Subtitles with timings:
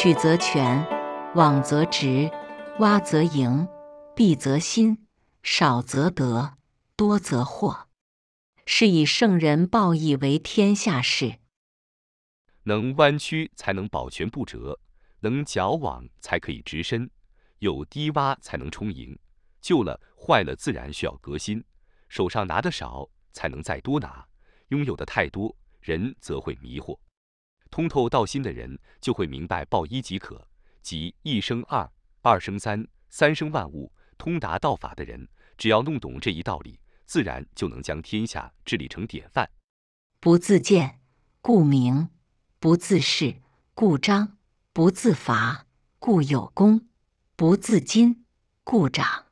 [0.00, 0.86] 曲则全，
[1.34, 2.30] 枉则直，
[2.78, 3.66] 洼则盈，
[4.14, 4.96] 敝则新，
[5.42, 6.56] 少则得，
[6.94, 7.86] 多则惑。
[8.64, 11.40] 是以圣人报义为天下事。
[12.62, 14.78] 能弯曲才能保全不折，
[15.18, 17.10] 能矫枉才可以直身，
[17.58, 19.18] 有低洼才能充盈。
[19.60, 21.64] 旧了坏了，自然需要革新。
[22.08, 24.24] 手上拿的少，才能再多拿；
[24.68, 26.96] 拥有的太多，人则会迷惑。
[27.70, 30.46] 通透道心的人，就会明白报一即可，
[30.82, 31.90] 即一生二，
[32.22, 33.92] 二生三，三生万物。
[34.16, 39.48] 通达道法的人，只要弄懂这一道理，自然就能将天下治理成典范。
[40.18, 40.98] 不自见，
[41.40, 42.08] 故明；
[42.58, 43.36] 不自是，
[43.74, 44.36] 故彰；
[44.72, 45.66] 不自伐，
[46.00, 46.80] 故有功；
[47.36, 48.16] 不自矜，
[48.64, 49.26] 故长。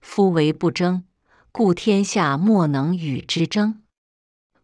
[0.00, 1.04] 夫为不争，
[1.50, 3.82] 故天下莫能与之争。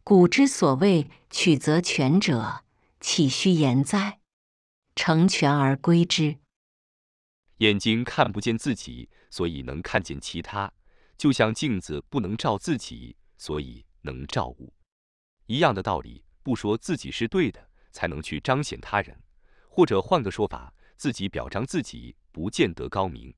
[0.04, 2.62] 古之所谓曲则全者，
[3.00, 4.20] 岂虚言哉？
[4.94, 6.38] 成全而归之。
[7.56, 10.70] 眼睛看不见自己，所以能看见其他；
[11.16, 14.74] 就像镜子不能照自己，所以能照物。
[15.46, 19.16] 一样的道理，不说自己是对的，才能去彰显他人；
[19.66, 23.34] 或者换个说法，自己表彰自己，不见得高明。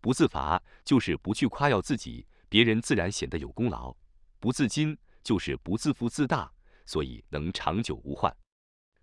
[0.00, 3.96] 不自伐，就是不去夸耀自己，别人自然显得有功劳；
[4.40, 6.52] 不自矜，就是不自负自大，
[6.84, 8.36] 所以能长久无患。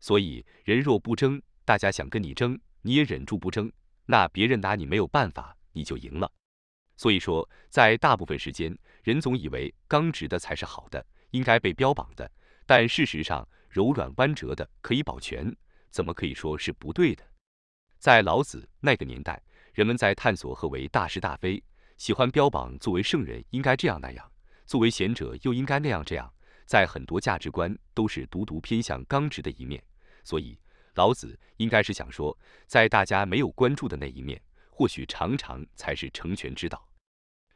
[0.05, 3.71] 所以人若不争，大家想跟你争，你也忍住不争，
[4.05, 6.31] 那别人拿你没有办法，你就赢了。
[6.95, 12.31] 所以说，在大部分时间，人总以为刚直的才是好的，应该被标榜的，
[12.67, 15.51] 但事实上，柔软弯折的可以保全，
[15.89, 17.23] 怎么可以说是不对的？
[17.97, 19.41] 在老子那个年代。
[19.73, 21.63] 人们在探索何为大是大非，
[21.97, 24.31] 喜欢标榜作为圣人应该这样那样，
[24.67, 26.31] 作为贤者又应该那样这样，
[26.67, 29.83] 在很多价值观都是独独偏向刚直的一面。
[30.25, 30.59] 所以
[30.95, 32.37] 老子应该是想说，
[32.67, 36.85] 在大家没有关注的那一面，或许常常才是成全之道。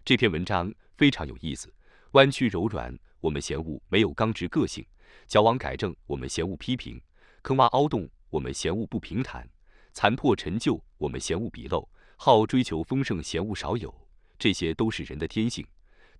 [0.05, 1.73] 这篇文章非常有意思，
[2.11, 4.85] 弯曲柔软，我们嫌恶没有刚直个性；
[5.27, 6.97] 矫枉改正，我们嫌恶批评；
[7.41, 9.43] 坑洼凹洞，我们嫌恶不平坦；
[9.91, 11.85] 残破陈旧，我们嫌恶鄙陋。
[12.21, 13.93] 好追求丰盛，嫌恶少有，
[14.37, 15.65] 这些都是人的天性。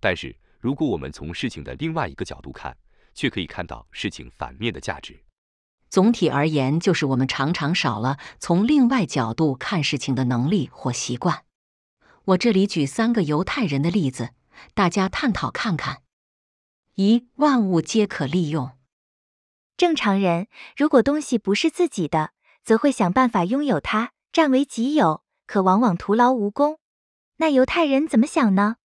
[0.00, 2.76] 但是，如果我们从事情的另外一个角度看，
[3.14, 5.20] 却可以看到事情反面的价值。
[5.90, 11.42] 总体而言，就是我们常常少了从另外角度看事情的能力或习惯。
[12.26, 14.30] 我这里举三个犹太人的例子，
[14.72, 16.02] 大家探讨看看。
[16.94, 18.70] 一，万物皆可利用。
[19.76, 20.46] 正常人
[20.76, 22.30] 如果东西不是自己的，
[22.62, 25.22] 则会想办法拥有它，占为己有。
[25.46, 26.78] 可往往徒劳无功。
[27.38, 28.76] 那犹太人怎么想呢？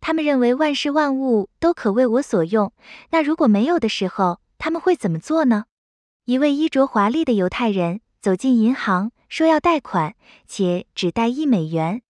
[0.00, 2.72] 他们认为万事万物都可为我所用。
[3.10, 5.64] 那如果没有的时候，他们会怎么做呢？
[6.26, 12.00] 一位衣着华丽的犹太人走进银行，说要贷款，且只贷一美元。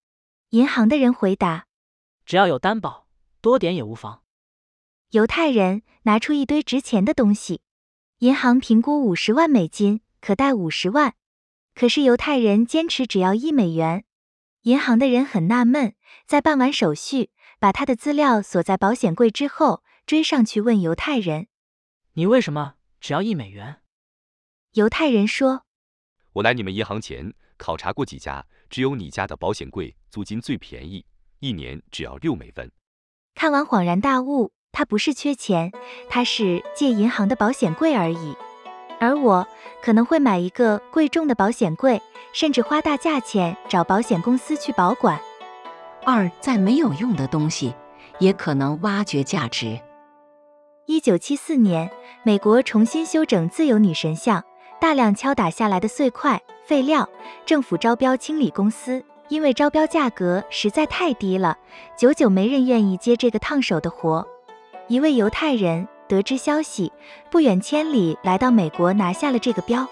[0.50, 1.66] 银行的人回答
[2.24, 3.08] ：“只要有担保，
[3.40, 4.22] 多点也无妨。”
[5.10, 7.62] 犹太人拿出一堆值钱的东西，
[8.18, 11.14] 银行评估五十万美金，可贷五十万。
[11.74, 14.04] 可是犹太人坚持只要一美元，
[14.62, 21.48] 银行的人很纳闷，在办完手续，把他的资料锁在保险柜之后，追上去问犹太人
[22.14, 23.78] ：“你为什么只要一美元？”
[24.74, 25.62] 犹太人说
[26.34, 31.06] ：“我来你们银行前考察过几家，只有你家的保险柜租金最便宜，
[31.38, 32.72] 一年只要六美分。”
[33.36, 35.70] 看完恍然大悟，他不是缺钱，
[36.10, 38.34] 他是借银行的保险柜而已。
[38.98, 39.46] 而我
[39.80, 42.02] 可能会买一个贵重的保险柜，
[42.32, 45.20] 甚至花大价钱找保险公司去保管。
[46.04, 47.72] 二，在没有用的东西，
[48.18, 49.80] 也可能挖掘价值。
[50.86, 51.88] 一九七四年，
[52.24, 54.44] 美国重新修整自由女神像，
[54.84, 57.08] 大量敲打下来的碎块废料，
[57.46, 61.56] 政府招标清理公司，因为招标价格实在太低了，
[61.96, 64.28] 久久没人愿意接这个烫手的活。
[64.88, 65.88] 一位犹太人。
[66.06, 66.92] 得知消息，
[67.30, 69.88] 不远千里来到美国拿下了这个标。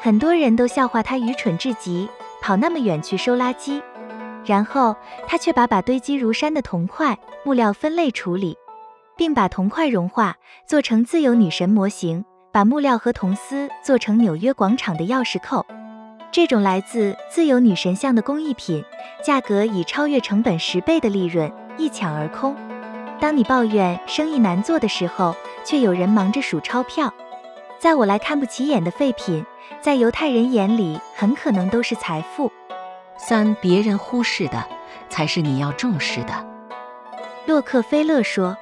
[0.00, 2.08] 很多人都笑话他愚蠢至极，
[2.40, 3.82] 跑那么远去收垃圾。
[4.44, 4.94] 然后
[5.26, 8.56] 他却把把堆积如山的铜块、木料分类处理，
[9.16, 10.36] 并把铜块融化
[10.68, 15.64] 做成自由女神模型，把木料和铜丝做成纽约广场的钥匙扣。
[16.32, 18.84] 这种来自自由女神像的工艺品，
[19.24, 22.56] 价格以超越成本十倍的利润一抢而空。
[23.20, 27.12] 当你抱怨生意难做的时候，却有人忙着数钞票。
[27.78, 29.44] 在我来看不起眼的废品，
[29.80, 32.50] 在犹太人眼里很可能都是财富。
[33.16, 34.66] 三，别人忽视的，
[35.08, 36.46] 才是你要重视的。
[37.46, 38.56] 洛克菲勒说：“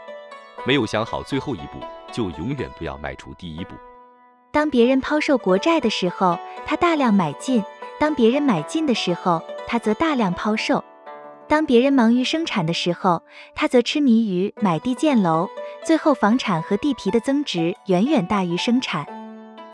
[0.65, 1.81] 没有想好最后一步，
[2.13, 3.75] 就永远不要迈出第一步。”
[4.51, 7.63] 当别人抛售国债的时候，他大量买进；
[8.01, 10.83] 当别人买进的时候，他则大量抛售。
[11.47, 13.23] 当别人忙于生产的时候，
[13.55, 15.49] 他则痴迷于买地建楼，
[15.85, 19.07] 最后房产和地皮的增值远远大于生产。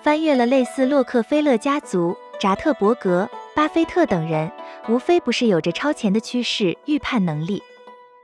[0.03, 4.53] 翻阅了类似洛克菲勒家族、扎特伯格、巴菲特等人，
[4.89, 7.63] 无非不是有着超前的趋势预判能力，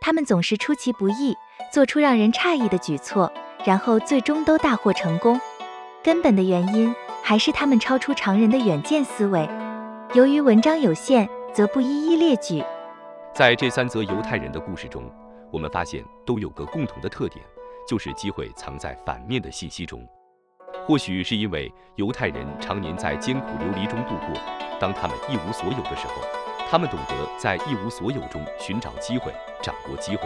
[0.00, 1.34] 他们总是出其不意，
[1.72, 3.32] 做出让人诧异的举措，
[3.64, 5.40] 然后最终都大获成功。
[6.02, 9.48] 根本的原因还是他们超出常人的远见思维。
[10.14, 12.64] 由于文章有限，则不一一列举。
[13.34, 15.04] 在这三则犹太人的故事中，
[15.52, 17.44] 我们发现都有个共同的特点，
[17.86, 20.04] 就是机会藏在反面的信息中。
[20.86, 24.40] 或许是因为犹太人常年在艰苦流离中度过，
[24.80, 26.14] 当他们一无所有的时候，
[26.68, 29.32] 他们懂得在一无所有中寻找机会，
[29.62, 30.22] 掌握机会。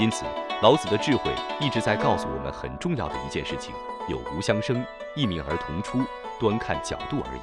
[0.00, 0.24] 因此，
[0.62, 1.30] 老子的智慧
[1.60, 3.74] 一直在告诉我们很重要的一件事情：
[4.08, 4.82] 有无相生，
[5.14, 6.00] 一命而同出，
[6.38, 7.40] 端看角度而已。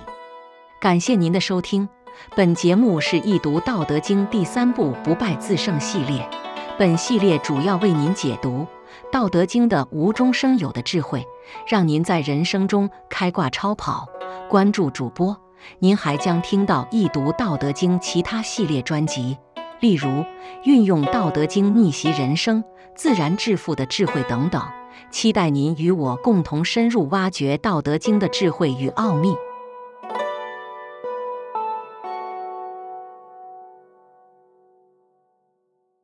[0.79, 1.87] 感谢您的收听。
[2.35, 6.27] 本节目是易读《道德经》第三部“不败自胜”系列。
[6.79, 8.61] 本系列主要为您解读
[9.11, 11.23] 《道德经》的无中生有的智慧，
[11.67, 14.07] 让您在人生中开挂超跑。
[14.49, 15.39] 关注主播，
[15.77, 19.37] 您还将听到易读《道德经》其他系列专辑，
[19.79, 20.25] 例如
[20.63, 22.63] 运用《道德经》逆袭人生、
[22.95, 24.61] 自然致富的智慧等等。
[25.09, 29.33] 期待您与我共同深入挖掘《道德经》的智慧与奥秘。